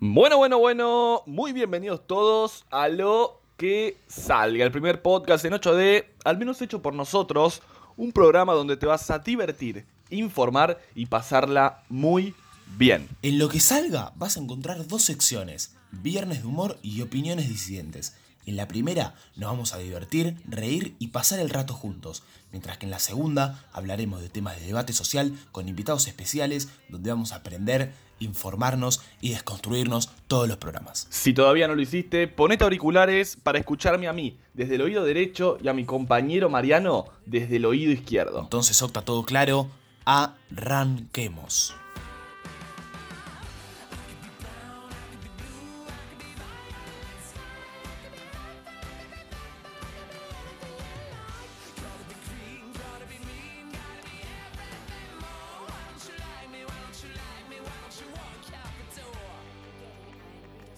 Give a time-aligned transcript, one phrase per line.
[0.00, 6.04] Bueno, bueno, bueno, muy bienvenidos todos a lo que salga, el primer podcast en 8D,
[6.24, 7.62] al menos hecho por nosotros,
[7.96, 12.32] un programa donde te vas a divertir, informar y pasarla muy
[12.76, 13.08] bien.
[13.22, 18.14] En lo que salga vas a encontrar dos secciones, viernes de humor y opiniones disidentes.
[18.46, 22.22] En la primera nos vamos a divertir, reír y pasar el rato juntos,
[22.52, 27.10] mientras que en la segunda hablaremos de temas de debate social con invitados especiales donde
[27.10, 31.06] vamos a aprender, informarnos y desconstruirnos todos los programas.
[31.10, 35.58] Si todavía no lo hiciste, ponete auriculares para escucharme a mí desde el oído derecho
[35.62, 38.40] y a mi compañero Mariano desde el oído izquierdo.
[38.40, 39.68] Entonces, Octa, todo claro,
[40.04, 41.74] arranquemos.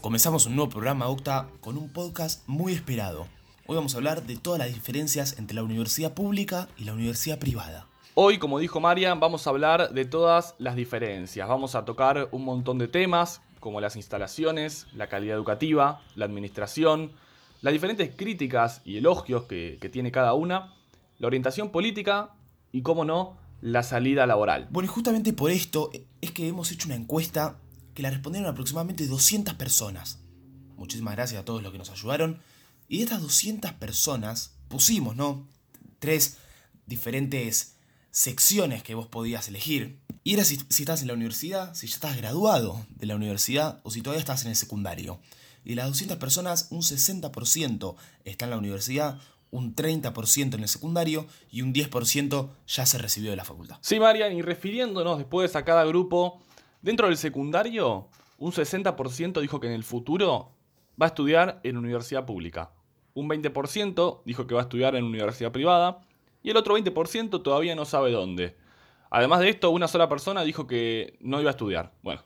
[0.01, 3.29] Comenzamos un nuevo programa Octa con un podcast muy esperado.
[3.67, 7.39] Hoy vamos a hablar de todas las diferencias entre la universidad pública y la universidad
[7.39, 7.87] privada.
[8.15, 11.47] Hoy, como dijo Marian, vamos a hablar de todas las diferencias.
[11.47, 17.13] Vamos a tocar un montón de temas, como las instalaciones, la calidad educativa, la administración,
[17.61, 20.73] las diferentes críticas y elogios que, que tiene cada una,
[21.19, 22.31] la orientación política
[22.73, 24.67] y, cómo no, la salida laboral.
[24.71, 25.91] Bueno, y justamente por esto
[26.23, 27.59] es que hemos hecho una encuesta
[27.95, 30.19] que la respondieron aproximadamente 200 personas.
[30.77, 32.41] Muchísimas gracias a todos los que nos ayudaron.
[32.89, 35.47] Y de estas 200 personas pusimos, ¿no?
[35.99, 36.39] Tres
[36.87, 37.77] diferentes
[38.11, 40.01] secciones que vos podías elegir.
[40.25, 43.91] Y era si, estás en la universidad, si ya estás graduado de la universidad o
[43.91, 45.21] si todavía estás en el secundario.
[45.65, 49.19] Y de las 200 personas, un 60% está en la universidad,
[49.51, 53.79] un 30% en el secundario y un 10% ya se recibió de la facultad.
[53.81, 56.43] Sí, Marian, y refiriéndonos después a cada grupo,
[56.83, 60.53] dentro del secundario, un 60% dijo que en el futuro
[61.01, 62.73] va a estudiar en universidad pública.
[63.15, 66.01] Un 20% dijo que va a estudiar en universidad privada.
[66.43, 68.57] Y el otro 20% todavía no sabe dónde.
[69.11, 71.93] Además de esto, una sola persona dijo que no iba a estudiar.
[72.03, 72.23] Bueno,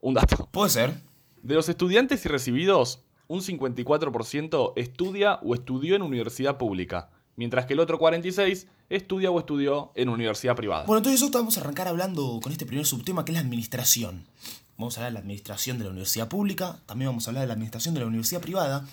[0.00, 0.48] un dato.
[0.50, 0.94] Puede ser.
[1.42, 7.74] De los estudiantes y recibidos, un 54% estudia o estudió en universidad pública, mientras que
[7.74, 10.84] el otro 46% estudia o estudió en universidad privada.
[10.84, 14.24] Bueno, entonces nosotros vamos a arrancar hablando con este primer subtema que es la administración.
[14.76, 17.48] Vamos a hablar de la administración de la universidad pública, también vamos a hablar de
[17.48, 18.86] la administración de la universidad privada.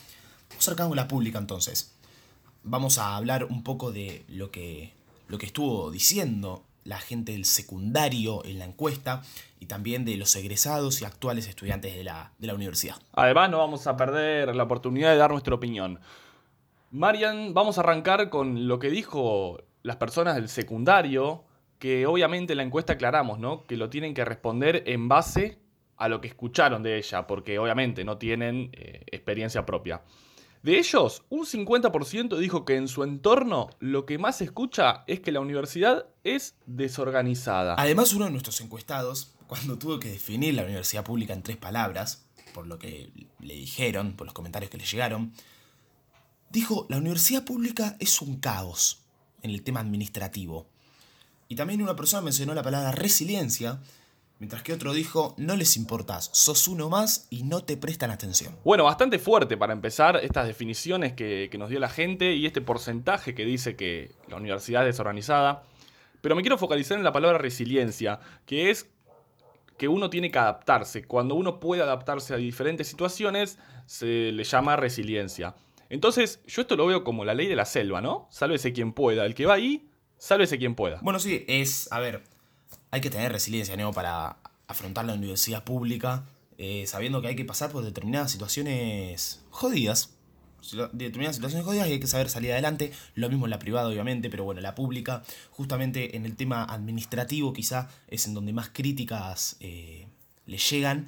[0.49, 1.93] Vamos a arrancar con la pública entonces.
[2.63, 4.93] Vamos a hablar un poco de lo que,
[5.27, 9.23] lo que estuvo diciendo la gente del secundario en la encuesta
[9.59, 12.95] y también de los egresados y actuales estudiantes de la, de la universidad.
[13.13, 15.99] Además, no vamos a perder la oportunidad de dar nuestra opinión.
[16.91, 21.43] Marian, vamos a arrancar con lo que dijo las personas del secundario,
[21.77, 23.65] que obviamente en la encuesta aclaramos, ¿no?
[23.67, 25.59] Que lo tienen que responder en base
[25.95, 30.01] a lo que escucharon de ella, porque obviamente no tienen eh, experiencia propia.
[30.63, 35.31] De ellos, un 50% dijo que en su entorno lo que más escucha es que
[35.31, 37.75] la universidad es desorganizada.
[37.77, 42.27] Además, uno de nuestros encuestados, cuando tuvo que definir la universidad pública en tres palabras,
[42.55, 45.31] por lo que le dijeron, por los comentarios que le llegaron,
[46.49, 49.04] dijo, la universidad pública es un caos
[49.45, 50.67] en el tema administrativo.
[51.47, 53.79] Y también una persona mencionó la palabra resiliencia,
[54.39, 58.55] mientras que otro dijo, no les importas, sos uno más y no te prestan atención.
[58.63, 62.61] Bueno, bastante fuerte para empezar estas definiciones que, que nos dio la gente y este
[62.61, 65.63] porcentaje que dice que la universidad es desorganizada.
[66.21, 68.89] Pero me quiero focalizar en la palabra resiliencia, que es
[69.77, 71.03] que uno tiene que adaptarse.
[71.03, 75.53] Cuando uno puede adaptarse a diferentes situaciones, se le llama resiliencia.
[75.89, 78.27] Entonces, yo esto lo veo como la ley de la selva, ¿no?
[78.31, 79.25] Sálvese quien pueda.
[79.25, 79.87] El que va ahí,
[80.17, 80.99] sálvese quien pueda.
[81.01, 82.23] Bueno, sí, es, a ver,
[82.91, 83.91] hay que tener resiliencia, ¿no?
[83.93, 84.37] Para
[84.67, 86.25] afrontar la universidad pública,
[86.57, 90.11] eh, sabiendo que hay que pasar por determinadas situaciones jodidas.
[90.93, 92.91] Determinadas situaciones jodidas y hay que saber salir adelante.
[93.13, 95.21] Lo mismo en la privada, obviamente, pero bueno, la pública,
[95.51, 100.07] justamente en el tema administrativo, quizá es en donde más críticas eh,
[100.47, 101.07] le llegan.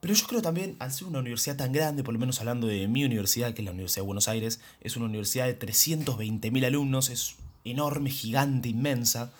[0.00, 2.86] Pero yo creo también, al ser una universidad tan grande, por lo menos hablando de
[2.86, 7.08] mi universidad, que es la Universidad de Buenos Aires, es una universidad de 320.000 alumnos,
[7.10, 9.32] es enorme, gigante, inmensa.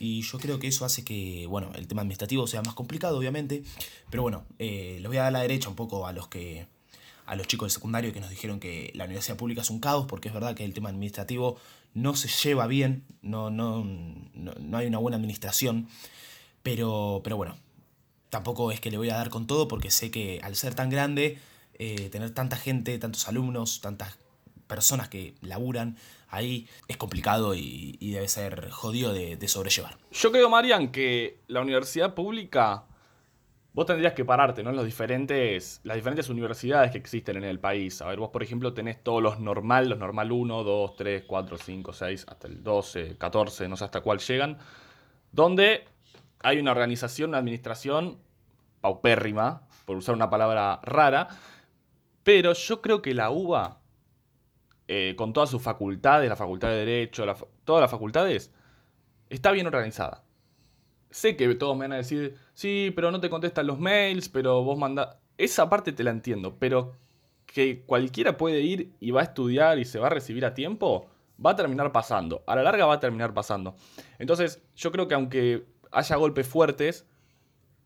[0.00, 3.62] Y yo creo que eso hace que, bueno, el tema administrativo sea más complicado, obviamente.
[4.10, 6.66] Pero bueno, eh, les voy a dar la derecha un poco a los que.
[7.26, 10.06] a los chicos del secundario que nos dijeron que la universidad pública es un caos,
[10.06, 11.58] porque es verdad que el tema administrativo
[11.94, 15.88] no se lleva bien, no, no, no, no hay una buena administración.
[16.62, 17.56] Pero, pero bueno,
[18.30, 20.90] tampoco es que le voy a dar con todo porque sé que al ser tan
[20.90, 21.38] grande,
[21.74, 24.18] eh, tener tanta gente, tantos alumnos, tantas
[24.66, 25.96] personas que laburan
[26.28, 29.96] ahí es complicado y, debe ser jodido de, sobrellevar.
[30.12, 32.84] Yo creo, Marian, que la universidad pública,
[33.72, 34.72] vos tendrías que pararte, ¿no?
[34.72, 38.02] Los diferentes, las diferentes universidades que existen en el país.
[38.02, 41.58] A ver, vos, por ejemplo, tenés todos los normal, los normal 1, 2, 3, 4,
[41.58, 44.58] 5, 6, hasta el 12, 14, no sé hasta cuál llegan,
[45.32, 45.84] donde
[46.42, 48.18] hay una organización, una administración
[48.80, 51.28] paupérrima, por usar una palabra rara,
[52.22, 53.80] pero yo creo que la UBA,
[54.86, 57.24] eh, con todas sus facultades, la facultad de Derecho,
[57.64, 58.52] todas las facultades,
[59.30, 60.24] está bien organizada.
[61.10, 64.62] Sé que todos me van a decir, sí, pero no te contestan los mails, pero
[64.62, 65.16] vos mandás...
[65.38, 66.96] Esa parte te la entiendo, pero
[67.46, 71.08] que cualquiera puede ir y va a estudiar y se va a recibir a tiempo,
[71.44, 72.42] va a terminar pasando.
[72.46, 73.74] A la larga va a terminar pasando.
[74.18, 77.06] Entonces, yo creo que aunque haya golpes fuertes,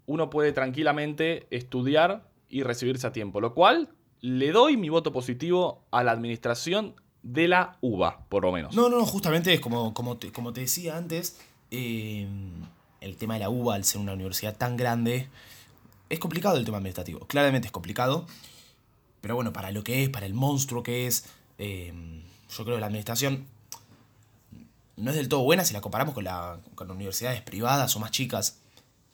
[0.06, 3.40] uno puede tranquilamente estudiar y recibirse a tiempo.
[3.40, 3.88] Lo cual
[4.20, 8.75] le doy mi voto positivo a la administración de la UBA, por lo menos.
[8.75, 11.40] No, no, justamente es como, como, te, como te decía antes,
[11.70, 12.26] eh,
[13.00, 15.28] el tema de la UBA, al ser una universidad tan grande,
[16.08, 17.20] es complicado el tema administrativo.
[17.26, 18.26] Claramente es complicado,
[19.20, 21.26] pero bueno, para lo que es, para el monstruo que es,
[21.58, 21.93] eh,
[22.50, 23.46] yo creo que la administración
[25.02, 28.62] no es del todo buena si la comparamos con, la, universidades privadas o más chicas,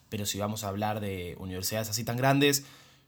[0.09, 2.63] pero si vamos a hablar de universidades así tan grandes,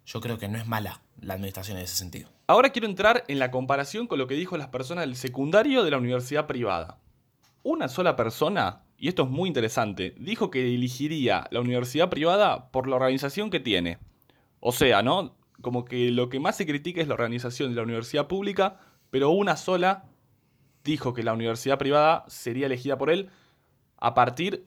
[0.05, 2.27] yo creo que no es mala la administración en ese sentido.
[2.47, 5.91] Ahora quiero entrar en la comparación con lo que dijo las personas del secundario de
[5.91, 6.97] la universidad privada.
[7.61, 12.87] Una sola persona, y esto es muy interesante, dijo que elegiría la universidad privada por
[12.87, 13.99] la organización que tiene.
[14.59, 15.35] O sea, ¿no?
[15.61, 18.79] Como que lo que más se critica es la organización de la universidad pública,
[19.11, 20.05] pero una sola
[20.83, 23.29] dijo que la universidad privada sería elegida por él
[23.97, 24.65] a partir,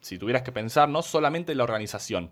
[0.00, 2.30] si tuvieras que pensar, no solamente la organización.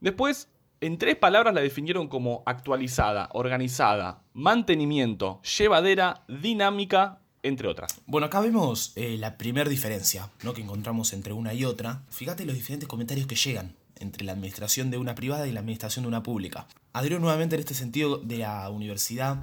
[0.00, 0.48] Después,
[0.80, 8.00] en tres palabras la definieron como actualizada, organizada, mantenimiento, llevadera, dinámica, entre otras.
[8.06, 10.54] Bueno, acá vemos eh, la primera diferencia ¿no?
[10.54, 12.02] que encontramos entre una y otra.
[12.10, 16.04] Fíjate los diferentes comentarios que llegan entre la administración de una privada y la administración
[16.04, 16.66] de una pública.
[16.92, 19.38] Adhiero nuevamente en este sentido de la universidad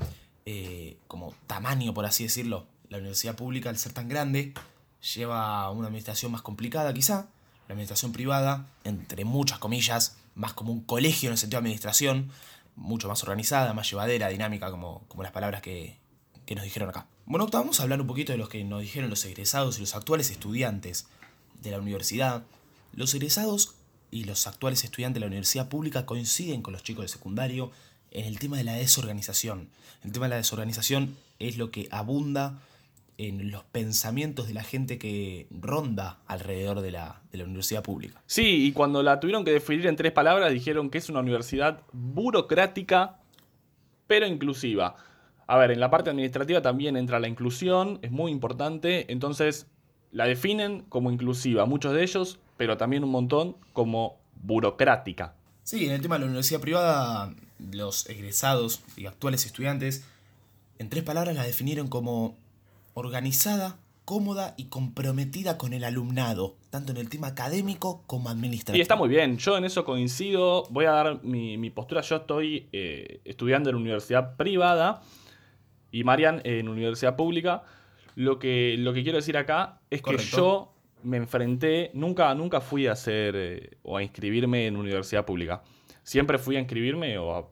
[0.46, 2.68] eh, como tamaño, por así decirlo,
[2.98, 4.54] la universidad pública, al ser tan grande,
[5.14, 7.28] lleva una administración más complicada quizá.
[7.68, 12.32] La administración privada, entre muchas comillas, más como un colegio en el sentido de administración,
[12.76, 15.98] mucho más organizada, más llevadera, dinámica, como, como las palabras que,
[16.46, 17.08] que nos dijeron acá.
[17.26, 19.96] Bueno, vamos a hablar un poquito de los que nos dijeron los egresados y los
[19.96, 21.08] actuales estudiantes
[21.62, 22.44] de la universidad.
[22.94, 23.76] Los egresados
[24.12, 27.72] y los actuales estudiantes de la universidad pública coinciden con los chicos de secundario
[28.12, 29.70] en el tema de la desorganización.
[30.04, 32.62] El tema de la desorganización es lo que abunda
[33.18, 38.22] en los pensamientos de la gente que ronda alrededor de la, universidad pública.
[38.26, 41.82] Sí, y cuando la tuvieron que definir en tres palabras, dijeron que es una universidad
[41.92, 43.20] burocrática,
[44.08, 44.96] pero inclusiva.
[45.48, 49.68] A ver, en la parte administrativa también entra la inclusión, es muy importante, entonces
[50.12, 55.36] la definen como inclusiva, muchos de ellos, pero también un montón como burocrática.
[55.64, 60.06] Sí, en el tema de la universidad privada, los egresados y actuales estudiantes,
[60.80, 62.38] en tres palabras la definieron como
[62.96, 68.78] organizada, cómoda y comprometida con el alumnado, tanto en el tema académico como administrativo.
[68.78, 72.68] Y está muy bien, yo en eso coincido, voy a dar mi, postura, yo estoy
[72.72, 75.02] eh, estudiando en universidad privada
[75.92, 77.64] y Marian en universidad pública.
[78.16, 80.72] Lo que, lo que quiero decir acá es que yo
[81.04, 85.64] me enfrenté, nunca, nunca fui a hacer eh, o a inscribirme en universidad pública.
[86.04, 87.50] Siempre fui a inscribirme o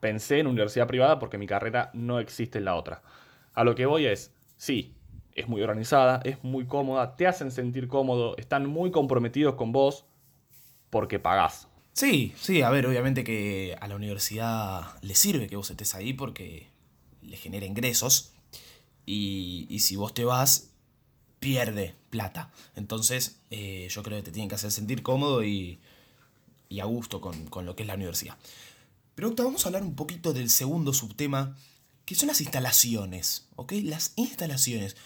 [0.00, 3.02] pensé en universidad privada porque mi carrera no existe en la otra.
[3.52, 4.94] A lo que voy es, sí,
[5.34, 10.04] es muy organizada, es muy cómoda, te hacen sentir cómodo, están muy comprometidos con vos
[10.90, 11.68] porque pagás.
[11.94, 16.12] Sí, sí, a ver, obviamente que a la universidad le sirve que vos estés ahí
[16.12, 16.68] porque
[17.22, 18.32] le genera ingresos
[19.06, 20.70] y, y si vos te vas,
[21.40, 22.50] pierde plata.
[22.76, 25.78] Entonces, eh, yo creo que te tienen que hacer sentir cómodo y,
[26.68, 28.36] y a gusto con, con, lo que es la universidad.
[29.14, 31.56] Pero vamos a hablar un poquito del segundo subtema
[32.08, 33.74] que son las instalaciones, ¿ok?
[33.84, 34.96] Las instalaciones.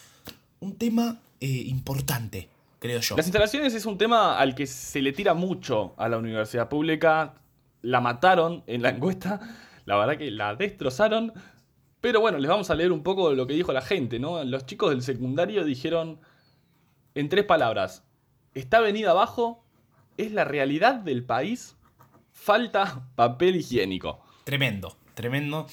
[0.60, 3.16] Un tema eh, importante, creo yo.
[3.16, 7.34] Las instalaciones es un tema al que se le tira mucho a la universidad pública.
[7.80, 9.40] La mataron en la encuesta,
[9.84, 11.32] la verdad que la destrozaron.
[12.00, 14.44] Pero bueno, les vamos a leer un poco lo que dijo la gente, ¿no?
[14.44, 16.20] Los chicos del secundario dijeron
[17.16, 18.04] en tres palabras,
[18.54, 19.64] está venida abajo,
[20.18, 21.74] es la realidad del país,
[22.30, 24.20] falta papel higiénico.
[24.44, 25.66] Tremendo, tremendo.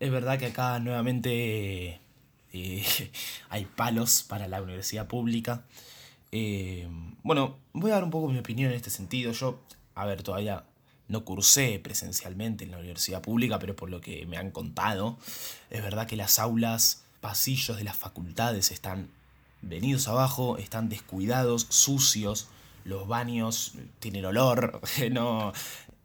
[0.00, 2.00] Es verdad que acá nuevamente
[2.54, 2.86] eh,
[3.50, 5.64] hay palos para la universidad pública.
[6.32, 6.88] Eh,
[7.22, 9.32] bueno, voy a dar un poco mi opinión en este sentido.
[9.32, 9.60] Yo,
[9.94, 10.64] a ver, todavía
[11.08, 15.18] no cursé presencialmente en la universidad pública, pero por lo que me han contado,
[15.68, 19.10] es verdad que las aulas, pasillos de las facultades están
[19.60, 22.48] venidos abajo, están descuidados, sucios,
[22.84, 24.80] los baños tienen olor,
[25.10, 25.52] no,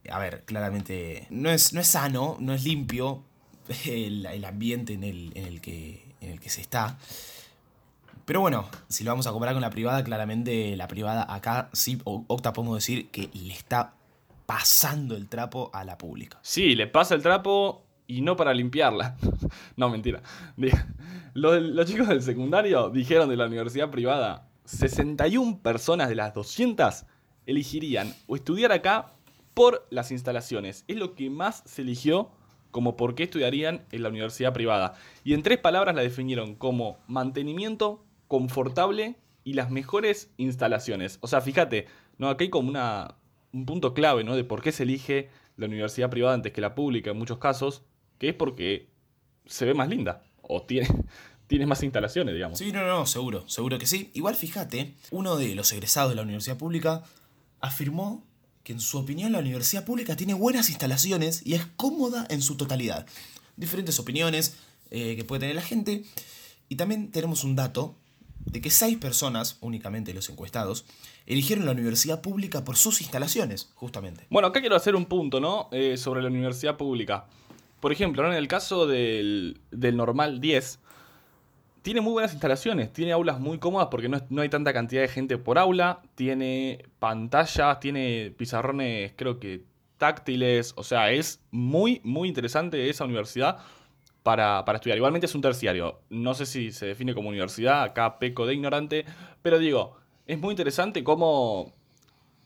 [0.09, 3.23] a ver, claramente no es, no es sano, no es limpio
[3.85, 6.97] el, ambiente en el, en, el que, en el que se está.
[8.25, 11.99] Pero bueno, si lo vamos a comparar con la privada, claramente la privada acá sí,
[12.03, 13.93] Octa podemos decir que le está
[14.45, 16.39] pasando el trapo a la pública.
[16.41, 19.15] Sí, le pasa el trapo y no para limpiarla.
[19.77, 20.21] no, mentira.
[21.33, 27.05] Los, los, chicos del secundario dijeron de la universidad privada, 61 personas de las 200
[27.45, 29.13] elegirían o estudiar acá
[29.53, 30.83] por las instalaciones.
[30.87, 32.31] Es lo que más se eligió
[32.75, 34.95] como por qué estudiarían en la universidad privada.
[35.23, 39.15] Y en tres palabras la definieron como mantenimiento, confortable
[39.45, 41.17] y las mejores instalaciones.
[41.21, 42.27] O sea, fíjate, ¿no?
[42.27, 43.15] Aquí hay como una,
[43.53, 44.35] un punto clave, ¿no?
[44.35, 47.83] De por qué se elige la universidad privada antes que la pública en muchos casos,
[48.17, 48.89] que es porque
[49.45, 50.89] se ve más linda o tiene,
[51.47, 52.59] tiene más instalaciones, digamos.
[52.59, 54.11] Sí, no, no, seguro, seguro que sí.
[54.15, 57.03] Igual fíjate, uno de los egresados de la universidad pública
[57.61, 58.27] afirmó
[58.65, 62.57] que en su opinión la universidad pública tiene buenas instalaciones y es cómoda en su
[62.57, 63.05] totalidad.
[63.55, 64.57] Diferentes opiniones
[64.89, 66.03] eh, que puede tener la gente.
[66.67, 67.95] Y también tenemos un dato
[68.43, 70.85] de que seis personas, únicamente los encuestados,
[71.27, 74.25] eligieron la universidad pública por sus instalaciones, justamente.
[74.31, 75.69] Bueno, acá quiero hacer un punto, ¿no?
[75.71, 77.27] Eh, sobre la universidad pública.
[77.79, 80.79] Por ejemplo, en el caso del, del Normal 10,
[81.85, 85.07] tiene muy buenas instalaciones, tiene aulas muy cómodas porque no, no, hay tanta cantidad de
[85.07, 89.65] gente por aula, tiene pantallas, tiene pizarrones creo que
[89.99, 93.59] táctiles, o sea, es muy, muy interesante esa universidad
[94.23, 94.97] para, para, estudiar.
[94.97, 95.99] Igualmente es un terciario.
[96.09, 99.05] No sé si se define como universidad, acá peco de ignorante,
[99.43, 101.71] pero digo, es muy interesante cómo,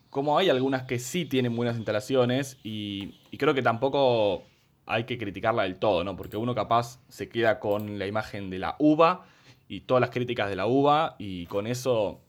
[0.10, 4.44] cómo hay algunas que sí tienen buenas instalaciones y, y, creo que tampoco
[4.90, 6.18] hay que criticarla del todo, ¿no?
[6.18, 9.26] Porque uno capaz se queda con la imagen de la uva
[9.68, 12.22] y todas las críticas de la uva y con eso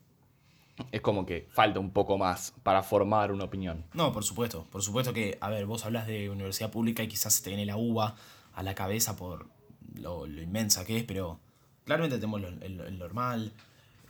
[0.93, 3.87] es como que falta un poco más para formar una opinión.
[3.95, 7.35] No, por supuesto, por supuesto que, a ver, vos hablas de universidad pública y quizás
[7.35, 8.15] se te viene la uva
[8.53, 9.47] a la cabeza por
[9.95, 11.41] lo, inmensa que es, pero
[11.87, 13.53] claramente tenemos el, normal,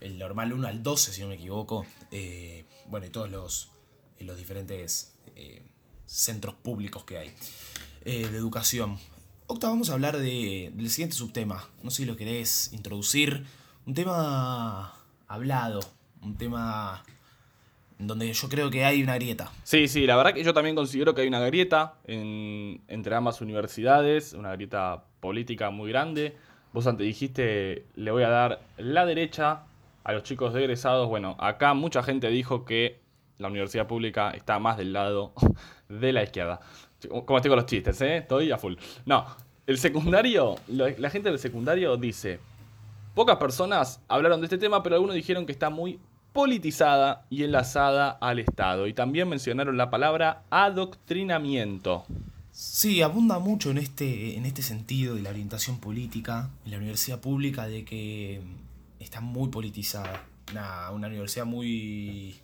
[0.01, 3.71] el normal 1 al 12, si no me equivoco, eh, bueno, y todos los,
[4.19, 5.63] los diferentes eh,
[6.05, 7.33] centros públicos que hay
[8.05, 8.99] eh, de educación.
[9.47, 11.69] Octa, vamos a hablar de, del siguiente subtema.
[11.83, 13.45] No sé si lo querés introducir.
[13.87, 14.93] Un tema
[15.27, 15.81] hablado,
[16.23, 17.03] un tema
[17.99, 19.51] donde yo creo que hay una grieta.
[19.63, 23.41] Sí, sí, la verdad que yo también considero que hay una grieta en, entre ambas
[23.41, 26.37] universidades, una grieta política muy grande.
[26.73, 29.65] Vos antes dijiste, le voy a dar la derecha
[30.05, 31.09] a los chicos de egresados.
[31.09, 33.01] Bueno, acá mucha gente dijo que
[33.39, 35.33] la universidad pública está más del lado
[35.89, 36.61] de la izquierda.
[37.09, 38.19] Como estoy con los chistes, ¿eh?
[38.19, 38.75] Estoy a full.
[39.07, 39.25] No,
[39.67, 42.41] el secundario, la gente del secundario dice,
[43.15, 45.99] pocas personas hablaron de este tema, pero algunos dijeron que está muy
[46.33, 48.87] politizada y enlazada al Estado.
[48.87, 52.05] Y también mencionaron la palabra adoctrinamiento.
[52.53, 57.21] Sí, abunda mucho en este, en este sentido de la orientación política en la universidad
[57.21, 58.41] pública, de que
[58.99, 60.25] está muy politizada.
[60.51, 62.37] Una, una universidad muy,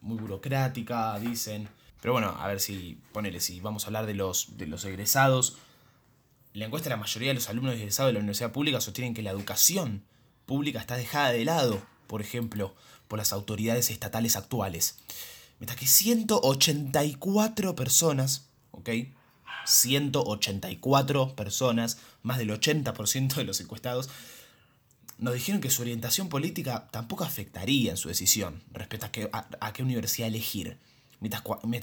[0.00, 1.68] muy burocrática, dicen.
[2.06, 5.56] Pero bueno, a ver si, ponele, si vamos a hablar de los, de los egresados.
[6.52, 9.22] La encuesta de la mayoría de los alumnos egresados de la universidad pública sostienen que
[9.22, 10.04] la educación
[10.46, 12.76] pública está dejada de lado, por ejemplo,
[13.08, 14.98] por las autoridades estatales actuales.
[15.58, 18.88] Mientras que 184 personas, ¿ok?
[19.64, 24.10] 184 personas, más del 80% de los encuestados,
[25.18, 29.82] nos dijeron que su orientación política tampoco afectaría en su decisión respecto a, a qué
[29.82, 30.78] universidad elegir.
[31.20, 31.42] Mientras,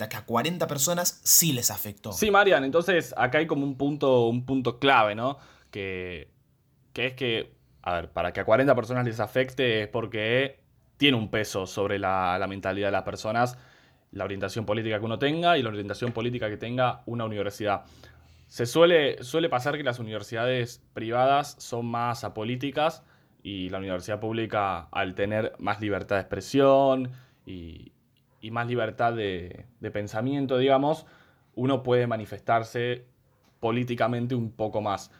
[0.09, 2.11] que a 40 personas sí les afectó.
[2.11, 5.37] Sí, Marian, entonces acá hay como un punto, un punto clave, ¿no?
[5.71, 6.29] Que,
[6.93, 10.59] que es que, a ver, para que a 40 personas les afecte es porque
[10.97, 13.57] tiene un peso sobre la, la, mentalidad de las personas,
[14.11, 17.85] la orientación política que uno tenga y la orientación política que tenga una universidad.
[18.47, 23.03] Se suele, suele pasar que las universidades privadas son más apolíticas
[23.41, 27.11] y la universidad pública, al tener más libertad de expresión
[27.47, 27.92] y,
[28.43, 31.05] y más libertad de, pensamiento, digamos,
[31.55, 33.05] uno puede manifestarse
[33.61, 35.11] políticamente un poco más.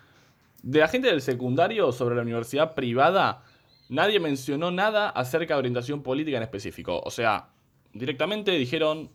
[0.61, 3.41] De la gente del secundario sobre la universidad privada,
[3.87, 7.01] nadie mencionó nada acerca de orientación política en específico.
[7.05, 7.47] O sea,
[7.93, 9.09] directamente dijeron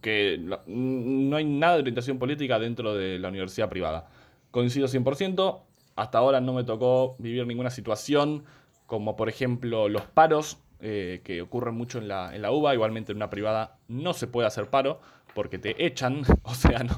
[0.00, 4.08] que no hay nada de orientación política dentro de la universidad privada.
[4.52, 5.60] Coincido 100%,
[5.96, 8.44] hasta ahora no me tocó vivir ninguna situación
[8.86, 13.12] como por ejemplo los paros eh, que ocurren mucho en la, en la UBA, igualmente
[13.12, 15.00] en una privada no se puede hacer paro
[15.34, 16.94] porque te echan, o sea, no,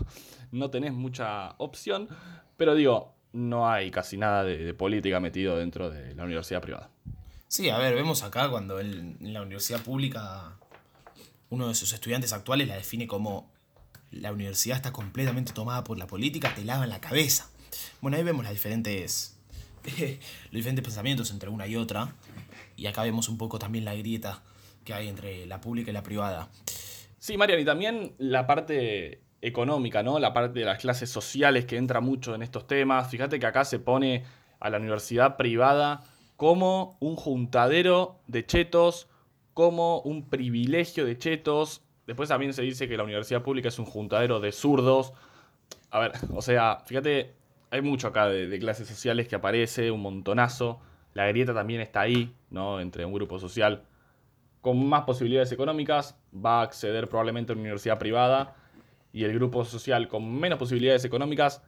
[0.51, 2.09] no tenés mucha opción,
[2.57, 6.91] pero digo, no hay casi nada de, política metido dentro de la universidad privada.
[7.47, 10.57] Sí, a ver, vemos acá cuando en la universidad pública
[11.51, 13.53] uno de sus estudiantes actuales la define como
[14.11, 17.51] la universidad está completamente tomada por la política, te lavan la cabeza.
[18.01, 19.37] Bueno, ahí vemos las diferentes,
[19.85, 22.15] los diferentes pensamientos entre una y otra.
[22.77, 24.43] Y acá vemos un poco también la grieta
[24.85, 26.49] que hay entre la pública y la privada.
[27.19, 30.19] Sí, Marian, y también la parte económica, ¿no?
[30.19, 33.11] La parte de las clases sociales que entra mucho en estos temas.
[33.11, 34.25] Fíjate que acá se pone
[34.61, 36.03] a la universidad privada
[36.37, 39.09] como un juntadero de chetos,
[39.55, 41.83] como un privilegio de chetos.
[42.07, 45.13] Después también se dice que la universidad pública es un juntadero de zurdos.
[45.91, 47.35] A ver, o sea, fíjate,
[47.71, 50.81] hay mucho acá de, de clases sociales que aparece, un montonazo.
[51.17, 52.79] La grieta también está ahí, ¿no?
[52.79, 53.85] Entre un grupo social
[54.61, 58.55] con más posibilidades económicas va a acceder probablemente a una universidad privada
[59.15, 61.63] y el grupo social con menos posibilidades económicas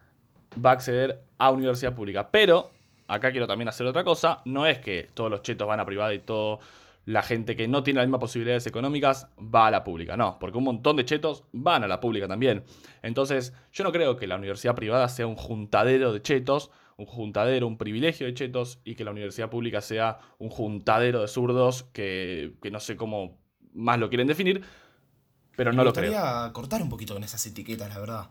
[0.63, 2.31] va a acceder a universidad pública.
[2.31, 2.71] Pero
[3.07, 6.13] acá quiero también hacer otra cosa, no es que todos los chetos van a privada
[6.13, 6.59] y toda
[7.07, 10.59] la gente que no tiene las mismas posibilidades económicas va a la pública, no, porque
[10.59, 12.65] un montón de chetos van a la pública también.
[13.01, 17.67] Entonces, yo no creo que la universidad privada sea un juntadero de chetos, un juntadero,
[17.67, 22.55] un privilegio de chetos y que la universidad pública sea un juntadero de zurdos que,
[22.61, 23.39] que no sé cómo
[23.73, 24.63] más lo quieren definir,
[25.57, 26.11] pero no me lo creo.
[26.11, 28.31] gustaría cortar un poquito con esas etiquetas, la verdad.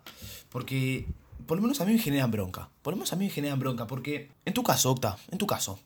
[0.50, 1.06] Porque
[1.46, 2.70] por lo menos a mí me generan bronca.
[2.82, 5.48] Por lo menos a mí me generan bronca porque en tu caso, Octa, en tu
[5.48, 5.80] caso,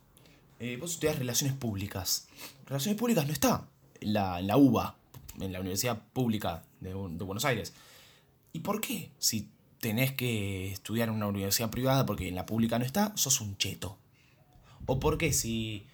[0.59, 2.27] eh, vos estudias relaciones públicas.
[2.65, 3.67] Relaciones públicas no está
[3.99, 4.95] en la, en la UBA,
[5.39, 7.73] en la Universidad Pública de, de Buenos Aires.
[8.53, 9.11] ¿Y por qué?
[9.19, 9.49] Si
[9.81, 13.57] tenés que estudiar en una universidad privada porque en la pública no está, sos un
[13.57, 13.97] cheto.
[14.85, 15.85] ¿O por qué si,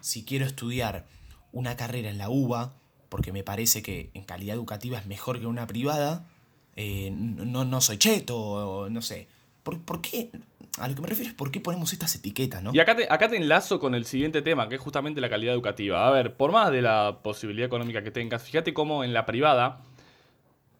[0.00, 1.06] si quiero estudiar
[1.52, 2.74] una carrera en la UBA,
[3.08, 6.26] porque me parece que en calidad educativa es mejor que una privada,
[6.74, 9.28] eh, no, no soy cheto, no sé.
[9.62, 10.30] ¿Por, por qué?
[10.78, 12.74] A lo que me refiero es por qué ponemos estas etiquetas, ¿no?
[12.74, 15.54] Y acá te, acá te enlazo con el siguiente tema, que es justamente la calidad
[15.54, 16.08] educativa.
[16.08, 19.82] A ver, por más de la posibilidad económica que tengas, fíjate cómo en la privada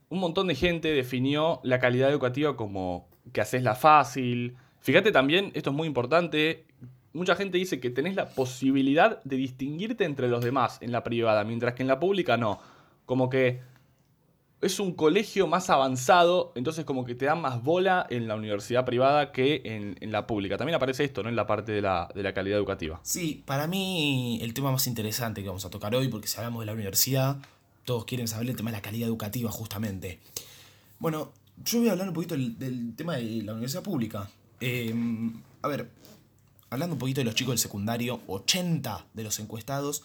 [0.09, 4.57] un montón de gente definió la calidad educativa como que haces la fácil.
[4.81, 6.67] Fíjate también, esto es muy importante,
[7.15, 11.45] mucha gente dice que tenés la posibilidad de distinguirte entre los demás en la privada,
[11.45, 12.59] mientras que en la pública no.
[13.07, 13.61] Como que
[14.61, 18.85] es un colegio más avanzado, entonces como que te dan más bola en la universidad
[18.85, 20.57] privada que en, en la pública.
[20.57, 21.29] También aparece esto, ¿no?
[21.29, 22.99] En la parte de la, de la calidad educativa.
[23.03, 26.61] Sí, para mí el tema más interesante que vamos a tocar hoy, porque si hablamos
[26.61, 27.37] de la universidad,
[27.85, 30.21] todos quieren saber el tema de la calidad educativa justamente.
[30.99, 31.33] Bueno,
[31.65, 34.31] yo voy a hablar un poquito del, tema de la universidad pública.
[34.61, 34.95] Eh,
[35.63, 35.91] a ver,
[36.71, 40.03] hablando un poquito de los chicos del secundario, 80 de los encuestados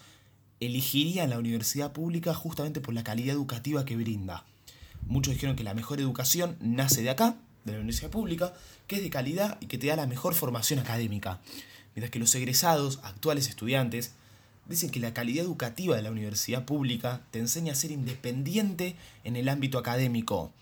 [0.60, 4.46] elegirían la universidad pública justamente por la calidad educativa que brinda.
[5.08, 8.54] Muchos dijeron que la mejor educación nace de acá, de la universidad pública,
[8.88, 11.40] que es de calidad y que te da la mejor formación académica.
[11.96, 14.14] Mientras que los egresados, actuales estudiantes,
[14.70, 19.36] dicen que la calidad educativa de la universidad pública te enseña a ser independiente en
[19.36, 20.54] el ámbito académico.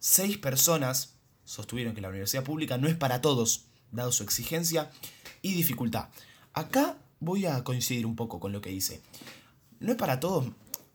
[0.00, 4.90] Seis personas sostuvieron que la universidad pública no es para todos, dado su exigencia
[5.42, 6.08] y dificultad.
[6.54, 9.02] Acá voy a coincidir un poco con lo que dice.
[9.80, 10.46] No es para todos.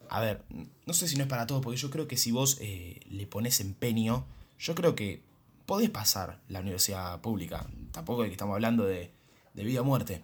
[0.09, 0.43] A ver,
[0.85, 3.27] no sé si no es para todos, porque yo creo que si vos eh, le
[3.27, 4.25] pones empeño,
[4.57, 5.21] yo creo que
[5.65, 7.67] podés pasar la universidad pública.
[7.91, 9.11] Tampoco es que estamos hablando de,
[9.53, 10.23] de vida o muerte.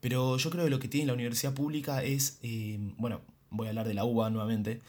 [0.00, 3.70] Pero yo creo que lo que tiene la universidad pública es, eh, bueno, voy a
[3.70, 4.80] hablar de la UBA nuevamente,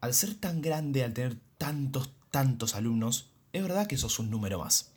[0.00, 4.58] al ser tan grande, al tener tantos, tantos alumnos, es verdad que sos un número
[4.58, 4.92] más.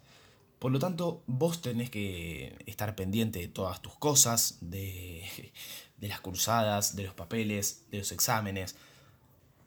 [0.60, 5.24] Por lo tanto, vos tenés que estar pendiente de todas tus cosas, de,
[5.98, 8.76] de las cursadas, de los papeles, de los exámenes.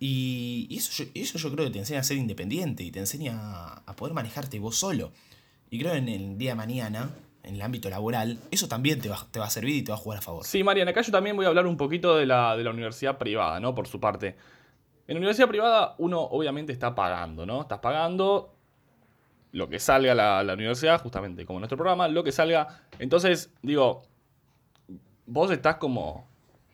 [0.01, 3.39] Y, eso, yo, eso yo creo que te enseña a ser independiente y te enseña
[3.39, 5.13] a, a poder manejarte vos solo.
[5.71, 7.15] Y creo que en el día de mañana,
[7.47, 9.97] en el ámbito laboral, eso también te va, te va a servir y te va
[9.97, 10.45] a jugar a favor.
[10.45, 13.19] Sí, Mariana, acá yo también voy a hablar un poquito de la, de la universidad
[13.19, 13.75] privada, ¿no?
[13.75, 14.37] Por su parte.
[15.07, 17.63] En la universidad privada uno obviamente está pagando, ¿no?
[17.63, 18.53] Estás pagando
[19.53, 22.83] lo que salga la, la universidad, justamente como nuestro programa, lo que salga.
[22.99, 24.03] Entonces, digo,
[25.25, 26.29] vos estás como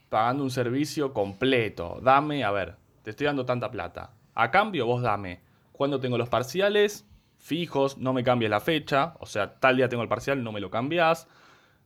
[0.08, 2.00] pagando un servicio completo.
[2.02, 4.12] Dame, a ver, te estoy dando tanta plata.
[4.34, 5.40] A cambio, vos dame.
[5.72, 7.06] Cuando tengo los parciales
[7.42, 9.14] fijos, no me cambies la fecha.
[9.18, 11.28] O sea, tal día tengo el parcial, no me lo cambias.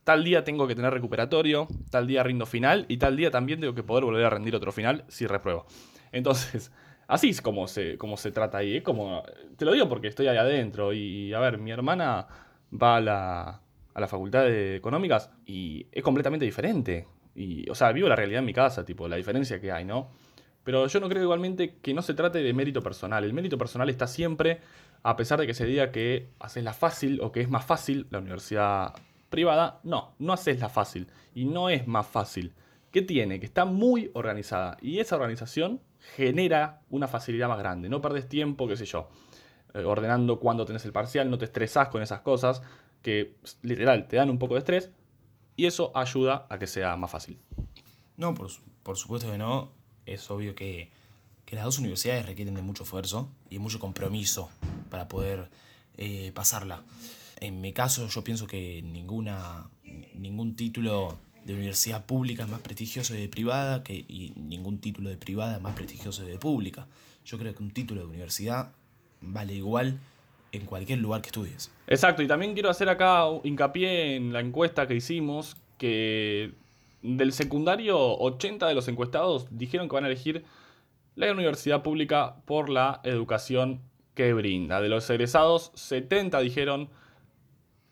[0.05, 3.75] Tal día tengo que tener recuperatorio, tal día rindo final y tal día también tengo
[3.75, 5.67] que poder volver a rendir otro final si repruebo.
[6.13, 6.71] Entonces,
[7.09, 8.77] así es como se, como se trata ahí.
[8.77, 9.25] Es como,
[9.57, 12.29] te lo digo porque estoy ahí adentro y, a ver, mi hermana
[12.71, 13.61] va a la,
[13.95, 17.09] a la facultad de económicas y es completamente diferente.
[17.35, 20.13] Y, o sea, vivo la realidad en mi casa, tipo, la diferencia que hay, ¿no?
[20.67, 23.23] Pero yo no creo igualmente que no se trate de mérito personal.
[23.23, 24.63] El mérito personal está siempre,
[25.05, 28.09] a pesar de que se diga que haces la fácil o que es más fácil
[28.11, 28.93] la universidad
[29.31, 32.53] privada, no, no haces la fácil y no es más fácil.
[32.91, 33.39] ¿Qué tiene?
[33.39, 35.83] Que está muy organizada y esa organización
[36.17, 37.89] genera una facilidad más grande.
[37.89, 39.09] No perdes tiempo, qué sé yo,
[39.73, 42.61] eh, ordenando cuándo tenés el parcial, no te estresás con esas cosas
[43.03, 44.91] que literal te dan un poco de estrés
[45.55, 47.39] y eso ayuda a que sea más fácil.
[48.17, 48.49] No, por,
[48.83, 49.76] por supuesto que no.
[50.07, 50.91] Es obvio que,
[51.45, 54.49] que, las dos universidades requieren de mucho esfuerzo y mucho compromiso
[54.91, 55.51] para poder
[55.99, 56.83] eh, pasarla.
[57.41, 59.69] En mi caso, yo pienso que ninguna,
[60.15, 65.17] ningún título de universidad pública es más prestigioso de privada que, y ningún título de
[65.17, 66.87] privada es más prestigioso de pública.
[67.25, 68.73] Yo creo que un título de universidad
[69.21, 69.99] vale igual
[70.53, 71.71] en cualquier lugar que estudies.
[71.87, 76.53] Exacto, y también quiero hacer acá hincapié en la encuesta que hicimos, que
[77.03, 80.45] del secundario 80 de los encuestados dijeron que van a elegir
[81.15, 83.83] la universidad pública por la educación
[84.15, 84.81] que brinda.
[84.81, 86.91] De los egresados, 70 dijeron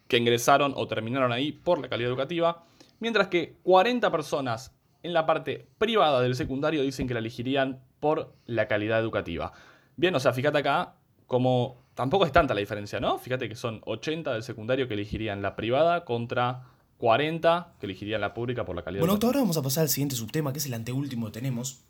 [0.08, 2.64] que ingresaron o terminaron ahí por la calidad educativa
[3.04, 8.34] mientras que 40 personas en la parte privada del secundario dicen que la elegirían por
[8.46, 9.52] la calidad educativa.
[9.96, 10.94] Bien, o sea, fíjate acá
[11.26, 13.18] como tampoco es tanta la diferencia, ¿no?
[13.18, 16.62] Fíjate que son 80 del secundario que elegirían la privada contra
[17.04, 19.00] 40 que elegirían la pública por la calidad.
[19.06, 21.80] Bueno, ahora vamos a pasar al siguiente subtema, que es el anteúltimo que tenemos,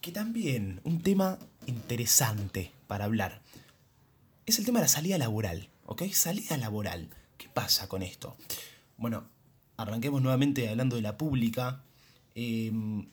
[0.00, 3.42] que también un tema interesante para hablar.
[4.46, 6.04] Es el tema de la salida laboral, ¿ok?
[6.12, 7.08] Salida laboral.
[7.36, 8.36] ¿Qué pasa con esto?
[8.96, 9.24] Bueno,
[9.76, 11.82] arranquemos nuevamente hablando de la pública.
[12.36, 13.08] Em,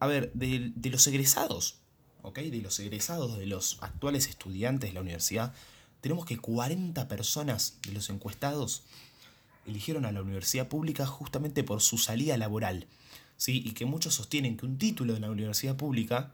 [0.00, 1.78] a ver, de, los egresados,
[2.20, 2.40] ¿ok?
[2.40, 5.54] De los egresados, de los actuales estudiantes de la universidad,
[6.02, 8.82] tenemos que 40 personas de los encuestados
[9.70, 12.86] eligieron a la universidad pública justamente por su salida laboral.
[13.36, 13.62] ¿sí?
[13.64, 16.32] Y que muchos sostienen que un título de la universidad pública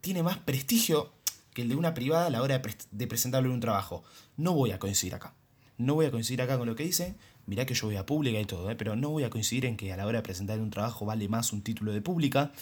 [0.00, 1.12] tiene más prestigio
[1.54, 4.04] que el de una privada a la hora de, de presentarlo en un trabajo.
[4.36, 5.34] No voy a coincidir acá.
[5.78, 8.38] No voy a coincidir acá con lo que dice, mirá que yo voy a pública
[8.40, 8.76] y todo, ¿eh?
[8.76, 11.28] pero no voy a coincidir en que a la hora de presentar un trabajo vale
[11.28, 12.52] más un título de pública,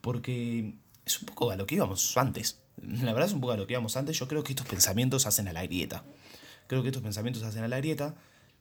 [0.00, 2.60] porque es un poco a lo que íbamos antes.
[2.82, 4.18] La verdad es un poco a lo que íbamos antes.
[4.18, 6.04] Yo creo que estos pensamientos hacen a la grieta.
[6.66, 8.14] Creo que estos pensamientos hacen a la grieta,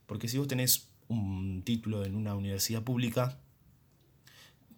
[0.06, 3.38] porque si vos tenés un título en una universidad pública,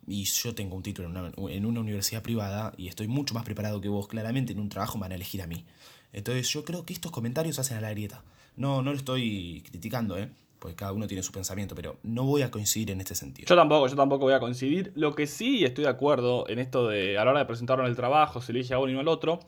[0.07, 3.43] y yo tengo un título en una, en una, universidad privada y estoy mucho más
[3.43, 5.65] preparado que vos, claramente en un trabajo me van a elegir a mí.
[6.13, 8.23] Entonces yo creo que estos comentarios hacen a la grieta.
[8.55, 10.29] No, no lo estoy criticando, ¿eh?
[10.59, 13.47] porque cada uno tiene su pensamiento, pero no voy a coincidir en este sentido.
[13.47, 14.91] Yo tampoco, yo tampoco voy a coincidir.
[14.95, 17.89] Lo que sí estoy de acuerdo en esto de a la hora de presentarlo en
[17.89, 19.39] el trabajo, se elige a uno y no al otro,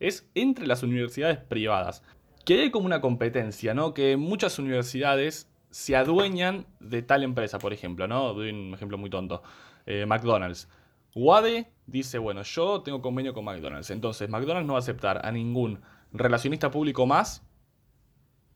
[0.00, 2.02] es entre las universidades privadas.
[2.44, 3.94] Que hay como una competencia, ¿no?
[3.94, 8.34] Que muchas universidades se adueñan de tal empresa, por ejemplo, ¿no?
[8.34, 9.42] Doy un ejemplo muy tonto.
[9.86, 10.68] Eh, McDonald's.
[11.14, 13.90] Wade dice, bueno, yo tengo convenio con McDonald's.
[13.90, 15.80] Entonces, McDonald's no va a aceptar a ningún
[16.12, 17.46] relacionista público más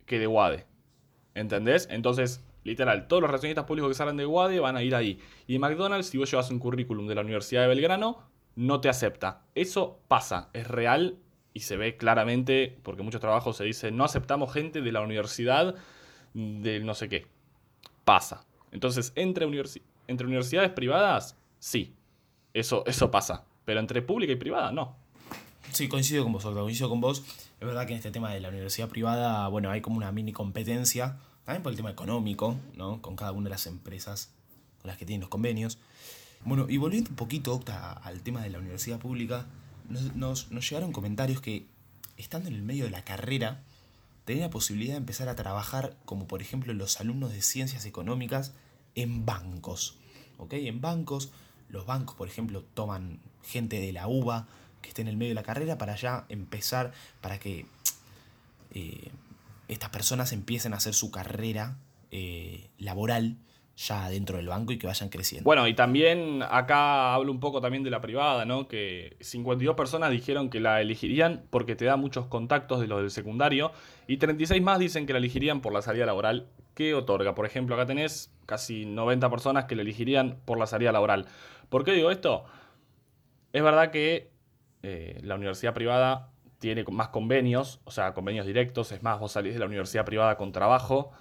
[0.06, 0.66] que de Wade.
[1.34, 1.88] ¿Entendés?
[1.90, 5.20] Entonces, literal, todos los relacionistas públicos que salen de Wade van a ir ahí.
[5.46, 8.18] Y McDonald's, si vos llevas un currículum de la Universidad de Belgrano,
[8.56, 9.42] no te acepta.
[9.54, 11.18] Eso pasa, es real
[11.54, 15.74] y se ve claramente, porque muchos trabajos se dice, no aceptamos gente de la universidad
[16.34, 17.26] de no sé qué.
[18.04, 18.44] Pasa.
[18.70, 19.46] Entonces, entre,
[20.06, 21.94] entre universidades privadas, sí.
[22.54, 23.44] Eso, eso pasa.
[23.64, 24.96] Pero entre pública y privada, no.
[25.72, 27.24] Sí, coincido con vos, coincido con vos.
[27.60, 30.32] Es verdad que en este tema de la universidad privada, bueno, hay como una mini
[30.32, 33.00] competencia también por el tema económico, ¿no?
[33.00, 34.30] Con cada una de las empresas
[34.82, 35.78] con las que tienen los convenios.
[36.44, 39.46] Bueno, y volviendo un poquito, Octa, al tema de la universidad pública,
[39.88, 41.66] nos, nos, llegaron comentarios que,
[42.16, 43.62] estando en el medio de la carrera,
[44.24, 48.52] tenía la posibilidad de empezar a trabajar, como por ejemplo los alumnos de ciencias económicas,
[48.94, 49.96] en bancos.
[50.36, 50.52] ¿Ok?
[50.54, 51.30] En bancos,
[51.68, 54.46] los bancos, por ejemplo, toman gente de la UBA
[54.82, 57.66] que esté en el medio de la carrera para ya empezar, para que
[58.72, 59.10] eh,
[59.68, 61.78] estas personas empiecen a hacer su carrera
[62.10, 63.36] eh, laboral
[63.78, 65.44] ya dentro del banco y que vayan creciendo.
[65.44, 68.66] Bueno, y también acá hablo un poco también de la privada, ¿no?
[68.66, 73.12] Que 52 personas dijeron que la elegirían porque te da muchos contactos de los del
[73.12, 73.70] secundario
[74.08, 77.36] y 36 más dicen que la elegirían por la salida laboral que otorga.
[77.36, 81.26] Por ejemplo, acá tenés casi 90 personas que la elegirían por la salida laboral.
[81.68, 82.46] ¿Por qué digo esto?
[83.52, 84.32] Es verdad que
[84.82, 88.90] eh, la universidad privada tiene más convenios, o sea, convenios directos.
[88.90, 91.12] Es más, vos salís de la universidad privada con trabajo.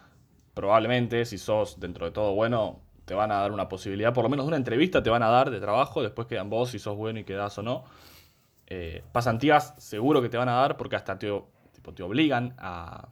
[0.58, 4.30] Probablemente, si sos dentro de todo bueno, te van a dar una posibilidad, por lo
[4.30, 6.02] menos una entrevista te van a dar de trabajo.
[6.02, 7.84] Después quedan vos si sos bueno y quedás o no.
[8.66, 11.32] Eh, pasantías seguro que te van a dar porque hasta te,
[11.74, 13.08] tipo, te obligan a,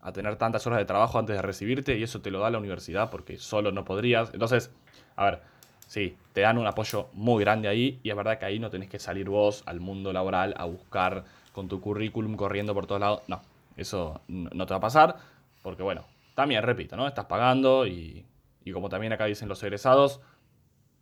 [0.00, 2.58] a tener tantas horas de trabajo antes de recibirte y eso te lo da la
[2.58, 4.34] universidad porque solo no podrías.
[4.34, 4.74] Entonces,
[5.14, 5.42] a ver,
[5.86, 8.90] sí, te dan un apoyo muy grande ahí y es verdad que ahí no tenés
[8.90, 13.22] que salir vos al mundo laboral a buscar con tu currículum corriendo por todos lados.
[13.28, 13.40] No,
[13.76, 15.16] eso no te va a pasar,
[15.62, 16.04] porque bueno,
[16.38, 17.08] también repito, ¿no?
[17.08, 18.24] Estás pagando y,
[18.72, 20.20] como también acá dicen los egresados,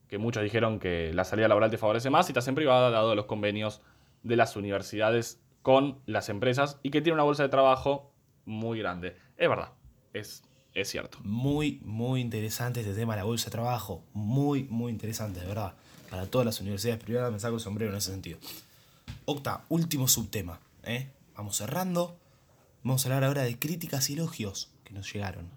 [0.08, 3.14] que muchos dijeron que la salida laboral te favorece más y estás en privada dado
[3.14, 3.82] los convenios
[4.22, 8.14] de las universidades con las empresas y que tiene una bolsa de trabajo
[8.46, 9.14] muy grande.
[9.36, 9.72] Es verdad,
[10.14, 11.18] es, es cierto.
[11.22, 14.04] Muy, muy interesante este tema de la bolsa de trabajo.
[14.14, 15.74] Muy, muy interesante, de verdad.
[16.08, 18.38] Para todas las universidades privadas me saco el sombrero en ese sentido.
[19.26, 20.60] Octa, último subtema.
[20.84, 21.10] ¿eh?
[21.36, 22.16] Vamos cerrando.
[22.82, 25.50] Vamos a hablar ahora de críticas y elogios que nos llegaron,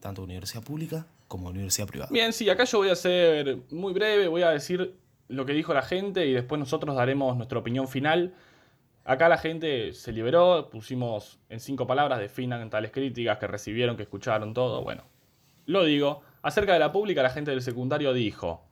[0.00, 2.08] tanto a universidad pública como a universidad privada.
[2.12, 4.94] Bien, sí, acá yo voy a ser muy breve, voy a decir
[5.28, 8.34] lo que dijo la gente y después nosotros daremos nuestra opinión final.
[9.04, 14.04] Acá la gente se liberó, pusimos en cinco palabras, definan tales críticas que recibieron, que
[14.04, 14.82] escucharon, todo.
[14.82, 15.02] Bueno,
[15.66, 16.22] lo digo.
[16.42, 18.62] Acerca de la pública, la gente del secundario dijo,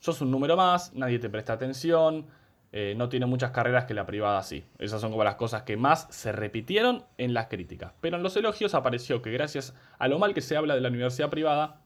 [0.00, 2.26] sos un número más, nadie te presta atención,
[2.74, 4.64] eh, no tiene muchas carreras que la privada sí.
[4.78, 7.92] Esas son como las cosas que más se repitieron en las críticas.
[8.00, 10.88] Pero en los elogios apareció que gracias a lo mal que se habla de la
[10.88, 11.82] universidad privada,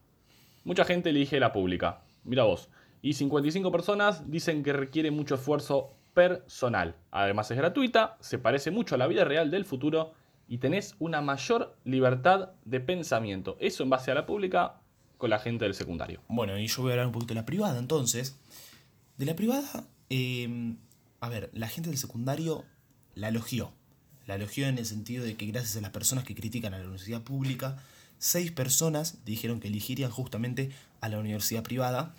[0.63, 2.01] mucha gente elige la pública.
[2.23, 2.69] Mira vos.
[3.01, 6.95] Y 55 personas dicen que requiere mucho esfuerzo personal.
[7.11, 10.13] Además es gratuita, se parece mucho a la vida real del futuro
[10.47, 13.57] y tenés una mayor libertad de pensamiento.
[13.59, 14.79] Eso en base a la pública
[15.17, 16.21] con la gente del secundario.
[16.29, 18.39] Bueno, y yo voy a hablar un poquito de la privada entonces.
[19.17, 20.75] De la privada, eh,
[21.19, 22.65] a ver, la gente del secundario
[23.15, 23.73] la elogió.
[24.25, 26.83] La elogió en el sentido de que gracias a las personas que critican a la
[26.83, 27.81] universidad pública,
[28.19, 32.13] seis personas dijeron que elegirían justamente a la universidad privada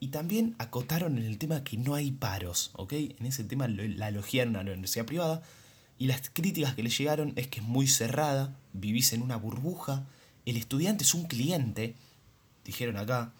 [0.00, 2.92] y también acotaron en el tema que no hay paros, ¿ok?
[2.94, 5.42] En ese tema la elogiaron a la universidad privada.
[5.96, 10.04] Y las críticas que le llegaron es que es muy cerrada, vivís en una burbuja,
[10.44, 11.94] el estudiante es un cliente,
[12.64, 13.32] dijeron acá,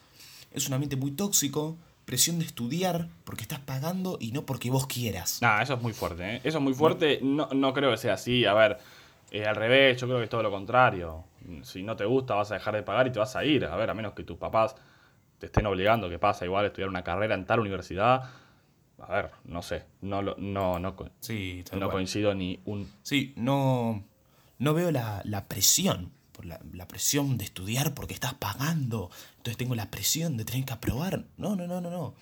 [0.53, 4.87] es un ambiente muy tóxico, presión de estudiar porque estás pagando y no porque vos
[4.87, 5.41] quieras.
[5.41, 6.41] Nah, eso es muy fuerte, ¿eh?
[6.45, 8.79] Eso es muy fuerte, no, no creo que sea así, a ver,
[9.31, 11.25] eh, al revés, yo creo que es todo lo contrario.
[11.63, 13.75] Si no te gusta vas a dejar de pagar y te vas a ir, a
[13.77, 14.77] ver, a menos que tus papás
[15.39, 18.31] te estén obligando, que pasa igual estudiar una carrera en tal universidad.
[18.99, 20.37] A ver, no sé, no no
[20.79, 24.05] no, sí, no coincido ni un Sí, no
[24.59, 29.11] no veo la, la presión, por la, la, presión de estudiar porque estás pagando.
[29.37, 31.25] Entonces tengo la presión de tener que aprobar.
[31.37, 32.15] No, no, no, no, no.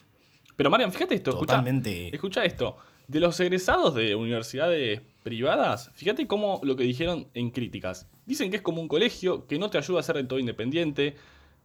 [0.56, 2.14] Pero Marian, fíjate esto, Totalmente.
[2.14, 2.76] Escucha, escucha esto.
[3.08, 8.08] De los egresados de universidades privadas, fíjate cómo lo que dijeron en críticas.
[8.26, 11.16] Dicen que es como un colegio, que no te ayuda a ser del todo independiente,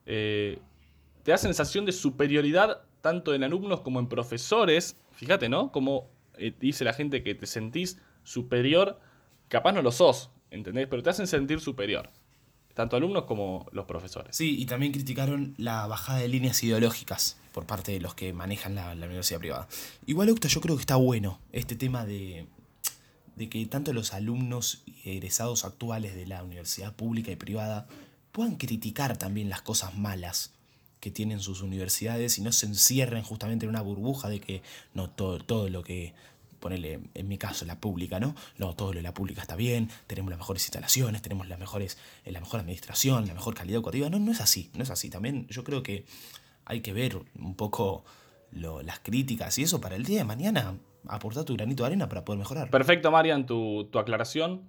[0.06, 0.60] eh,
[1.24, 4.98] te da sensación de superioridad tanto en alumnos como en profesores.
[5.12, 5.72] Fíjate, ¿no?
[5.72, 9.00] Como eh, dice la gente que te sentís superior,
[9.48, 10.88] capaz no lo sos, ¿entendés?
[10.88, 12.10] Pero te hacen sentir superior.
[12.76, 14.36] Tanto alumnos como los profesores.
[14.36, 18.76] Sí, y también criticaron la bajada de líneas ideológicas por parte de los que manejan
[18.76, 19.68] la, universidad privada.
[20.06, 22.48] Igual, Octa, yo creo que está bueno este tema de,
[23.38, 27.88] de que tanto los alumnos y egresados actuales de la universidad pública y privada
[28.34, 30.54] puedan criticar también las cosas malas
[31.00, 35.10] que tienen sus universidades y no se encierren justamente en una burbuja de que no
[35.10, 36.14] todo, todo lo que,
[36.66, 38.34] ponele en mi caso la pública, ¿no?
[38.58, 42.00] No, todo lo de la pública está bien, tenemos las mejores instalaciones, tenemos las mejores,
[42.24, 44.10] eh, la mejor administración, la mejor calidad educativa.
[44.10, 45.12] No, no es así, no es así.
[45.12, 46.06] También yo creo que
[46.66, 48.04] hay que ver un poco
[48.52, 50.74] las críticas y eso para el día de mañana
[51.08, 52.72] aportar tu granito de arena para poder mejorar.
[52.72, 54.64] Perfecto, Marian, tu, tu aclaración.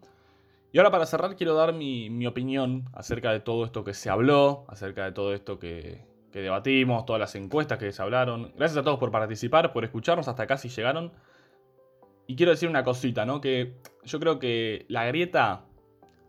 [0.72, 4.10] Y ahora para cerrar quiero dar mi, mi opinión acerca de todo esto que se
[4.10, 8.52] habló, acerca de todo esto que, que debatimos, todas las encuestas que se hablaron.
[8.54, 11.10] Gracias a todos por participar, por escucharnos hasta acá si llegaron.
[12.26, 13.40] Y quiero decir una cosita, ¿no?
[13.40, 15.64] Que yo creo que la grieta,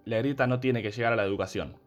[0.05, 1.77] la grieta no tiene que llegar a la educación.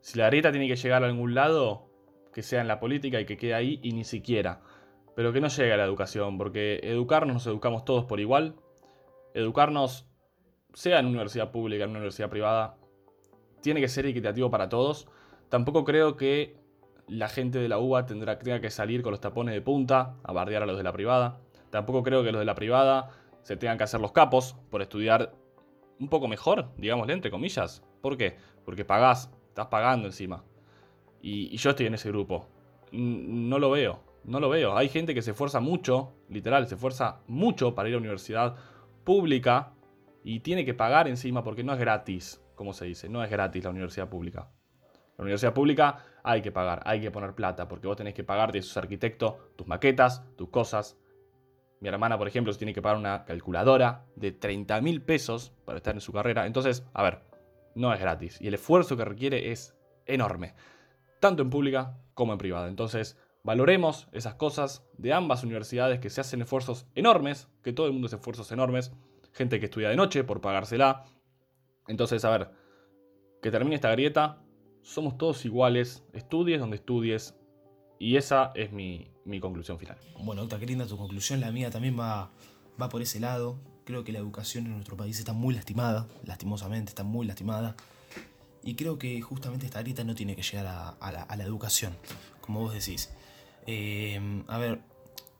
[0.00, 1.90] Si la grieta tiene que llegar a algún lado,
[2.32, 4.60] que sea en la política y que quede ahí y ni siquiera.
[5.14, 8.56] Pero que no llegue a la educación, porque educarnos nos educamos todos por igual.
[9.32, 10.06] Educarnos,
[10.74, 12.76] sea en una universidad pública, en una universidad privada,
[13.62, 15.08] tiene que ser equitativo para todos.
[15.48, 16.56] Tampoco creo que
[17.08, 20.62] la gente de la UBA tendrá que salir con los tapones de punta a bardear
[20.62, 21.40] a los de la privada.
[21.70, 23.10] Tampoco creo que los de la privada
[23.46, 25.32] se tengan que hacer los capos por estudiar
[26.00, 27.80] un poco mejor, digámosle, entre comillas.
[28.00, 28.36] ¿Por qué?
[28.64, 30.42] Porque pagás, estás pagando encima.
[31.22, 32.48] Y, yo estoy en ese grupo.
[32.90, 34.76] no lo veo, no lo veo.
[34.76, 38.56] Hay gente que se esfuerza mucho, literal, se esfuerza mucho para ir a universidad
[39.04, 39.74] pública
[40.24, 43.62] y tiene que pagar encima porque no es gratis, como se dice, no es gratis
[43.62, 44.50] la universidad pública.
[45.18, 48.60] La universidad pública hay que pagar, hay que poner plata, porque vos tenés que pagarte
[48.60, 50.98] sus arquitectos, tus maquetas, tus cosas.
[51.80, 55.94] Mi hermana, por ejemplo, tiene que pagar una calculadora de 30 mil pesos para estar
[55.94, 56.46] en su carrera.
[56.46, 57.20] Entonces, a ver,
[57.74, 58.40] no es gratis.
[58.40, 60.54] Y el esfuerzo que requiere es enorme,
[61.20, 62.68] tanto en pública como en privada.
[62.68, 67.92] Entonces, valoremos esas cosas de ambas universidades que se hacen esfuerzos enormes, que todo el
[67.92, 68.92] mundo hace esfuerzos enormes.
[69.32, 71.04] Gente que estudia de noche por pagársela.
[71.86, 72.50] Entonces, a ver,
[73.42, 74.42] que termine esta grieta,
[74.82, 77.36] somos todos iguales, estudies donde estudies,
[77.98, 79.08] y esa es mi,
[79.40, 79.98] conclusión final.
[80.18, 82.30] Bueno, otra qué linda tu conclusión, la mía también va,
[82.80, 83.58] va por ese lado.
[83.84, 87.76] Creo que la educación en nuestro país está muy lastimada, lastimosamente está muy lastimada.
[88.62, 91.96] Y creo que justamente esta grieta no tiene que llegar a, la, educación,
[92.40, 93.10] como vos decís.
[93.66, 94.80] Eh, a ver,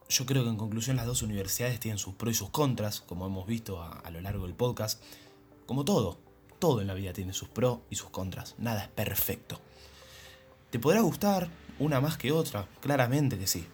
[0.09, 3.25] yo creo que en conclusión las dos universidades tienen sus pros y sus contras, como
[3.25, 5.03] hemos visto a, lo largo del podcast.
[5.65, 6.17] Como todo,
[6.59, 9.59] todo en la vida tiene sus pros y sus contras, nada es perfecto.
[10.69, 12.67] ¿Te podrá gustar una más que otra?
[12.81, 13.65] Claramente que sí.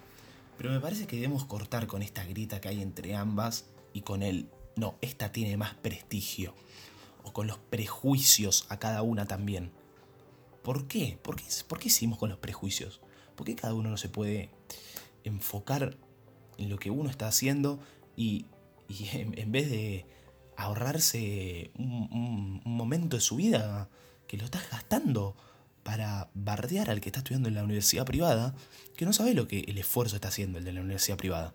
[0.58, 4.24] Pero me parece que debemos cortar con esta grita que hay entre ambas y con
[4.24, 6.54] el, no, esta tiene más prestigio.
[7.24, 9.72] O con los prejuicios a cada una también.
[10.62, 11.18] ¿Por qué?
[11.22, 13.02] ¿Por qué, por qué seguimos con los prejuicios?
[13.36, 14.50] ¿Por qué cada uno no se puede
[15.24, 15.98] enfocar
[16.58, 17.80] en lo que uno está haciendo
[18.16, 18.46] y,
[19.14, 20.06] en, vez de
[20.56, 23.90] ahorrarse un, momento de su vida
[24.28, 25.36] que lo estás gastando
[25.84, 28.56] para bardear al que está estudiando en la universidad privada,
[28.96, 31.54] que no sabe lo que el esfuerzo está haciendo el de la universidad privada.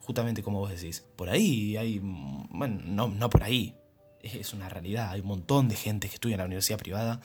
[0.00, 3.74] Justamente como vos decís, por ahí hay, bueno, no, no por ahí,
[4.22, 7.20] es una realidad, hay un montón de gente que estudia en la universidad privada,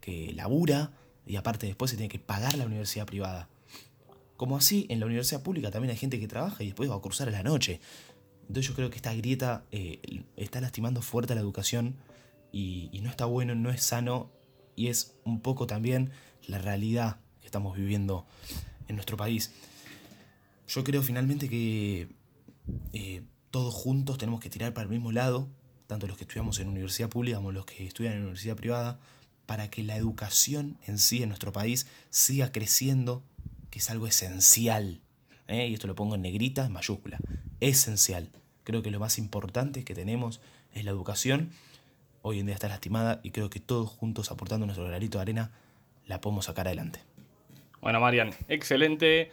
[0.00, 0.92] que labura
[1.26, 3.48] y aparte después se tiene que pagar la universidad privada.
[4.36, 7.00] Como así, en la universidad pública también hay gente que trabaja y después va a
[7.00, 7.80] cursar a la noche.
[8.42, 10.00] Entonces yo creo que esta grieta eh,
[10.36, 11.96] está lastimando fuerte a la educación
[12.52, 14.30] y, no está bueno, no es sano
[14.76, 16.12] y es un poco también
[16.46, 18.26] la realidad que estamos viviendo
[18.86, 19.52] en nuestro país.
[20.68, 22.08] Yo creo finalmente que
[22.92, 25.48] eh, todos juntos tenemos que tirar para el mismo lado,
[25.86, 29.00] tanto los que estudiamos en universidad pública como los que estudian en universidad privada,
[29.46, 33.24] para que la educación en sí en nuestro país siga creciendo
[33.76, 35.00] es algo esencial.
[35.48, 35.68] ¿eh?
[35.68, 37.18] Y esto lo pongo en negrita, en mayúscula.
[37.60, 38.30] Esencial.
[38.64, 40.40] Creo que lo más importante que tenemos
[40.72, 41.50] es la educación.
[42.28, 45.52] Hoy en día está lastimada y creo que todos juntos aportando nuestro granito de arena
[46.06, 46.98] la podemos sacar adelante.
[47.80, 49.30] Bueno, Marian, excelente.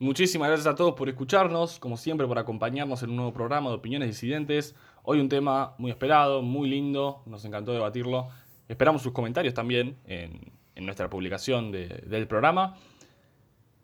[0.00, 3.76] Muchísimas gracias a todos por escucharnos, como siempre por acompañarnos en un nuevo programa de
[3.76, 4.74] opiniones disidentes.
[5.04, 8.30] Hoy un tema muy esperado, muy lindo, nos encantó debatirlo.
[8.66, 10.40] Esperamos sus comentarios también en,
[10.84, 12.76] nuestra publicación del programa.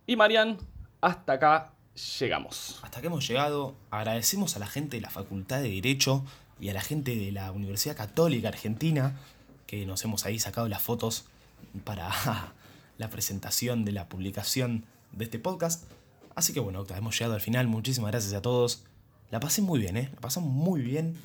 [0.09, 0.59] Y Marian,
[1.01, 1.73] hasta acá
[2.19, 2.81] llegamos.
[2.83, 6.25] Hasta que hemos llegado, agradecemos a la gente de la Facultad de Derecho
[6.61, 9.19] y a la gente de la Universidad Católica Argentina,
[9.67, 11.27] que nos hemos ahí sacado las fotos
[11.85, 12.11] para
[12.99, 15.85] la presentación de la publicación de este podcast.
[16.35, 17.67] Así que bueno, hemos llegado al final.
[17.69, 18.85] Muchísimas gracias a todos.
[19.31, 20.11] La pasé muy bien, ¿eh?
[20.15, 21.17] La pasamos muy bien.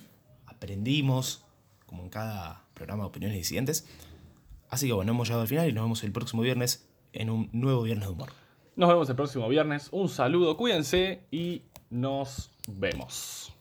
[0.45, 1.43] Aprendimos,
[1.85, 3.85] como en cada programa de opiniones disidentes.
[4.69, 7.49] Así que bueno, hemos llegado al final y nos vemos el próximo viernes en un
[7.51, 8.31] nuevo Viernes de Humor.
[8.75, 9.89] Nos vemos el próximo viernes.
[9.91, 13.51] Un saludo, cuídense y nos vemos.